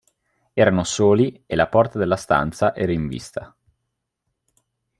[0.53, 3.55] Erano soli e la porta della stanza era in vista.